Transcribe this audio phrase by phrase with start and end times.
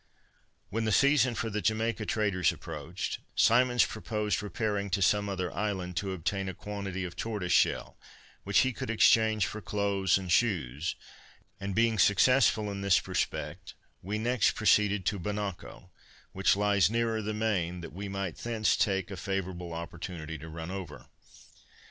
[0.71, 5.95] When the season for the Jamaica traders approached, Symonds proposed repairing to some other island
[5.97, 7.99] to obtain a quantity of tortoise shell
[8.43, 10.95] which he could exchange for clothes and shoes;
[11.59, 15.91] and, being successful in this respect, we next proceeded to Bonacco,
[16.31, 20.71] which lies nearer the main, that we might thence take a favorable opportunity to run
[20.71, 21.09] over.